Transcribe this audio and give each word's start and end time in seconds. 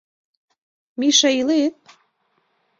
—Миша, 0.99 1.29
илет? 1.39 1.75